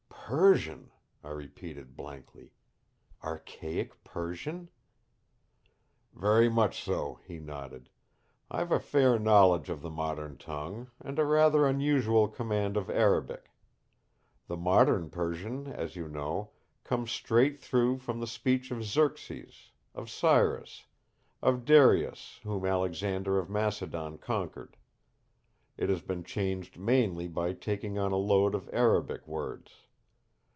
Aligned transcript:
"Persian," 0.33 0.89
I 1.25 1.29
repeated 1.31 1.97
blankly; 1.97 2.53
"archaic 3.21 4.01
Persian?" 4.05 4.69
"Very 6.15 6.47
much 6.47 6.81
so," 6.81 7.19
he 7.25 7.37
nodded. 7.37 7.89
"I've 8.49 8.71
a 8.71 8.79
fair 8.79 9.19
knowledge 9.19 9.67
of 9.69 9.81
the 9.81 9.89
modern 9.89 10.37
tongue, 10.37 10.89
and 11.01 11.19
a 11.19 11.25
rather 11.25 11.67
unusual 11.67 12.29
command 12.29 12.77
of 12.77 12.89
Arabic. 12.89 13.51
The 14.47 14.55
modern 14.55 15.09
Persian, 15.09 15.67
as 15.67 15.97
you 15.97 16.07
know, 16.07 16.51
comes 16.85 17.11
straight 17.11 17.59
through 17.59 17.97
from 17.97 18.21
the 18.21 18.27
speech 18.27 18.71
of 18.71 18.85
Xerxes, 18.85 19.71
of 19.93 20.09
Cyrus, 20.09 20.85
of 21.41 21.65
Darius 21.65 22.39
whom 22.43 22.65
Alexander 22.65 23.37
of 23.37 23.49
Macedon 23.49 24.17
conquered. 24.17 24.77
It 25.75 25.89
has 25.89 26.01
been 26.01 26.23
changed 26.23 26.77
mainly 26.77 27.27
by 27.27 27.51
taking 27.51 27.97
on 27.97 28.13
a 28.13 28.15
load 28.15 28.55
of 28.55 28.69
Arabic 28.71 29.27
words. 29.27 29.73